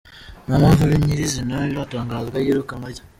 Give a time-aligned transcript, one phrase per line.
[0.45, 3.03] Nta mpamvu nyir’izina iratangazwa y’iyirukanwa rye.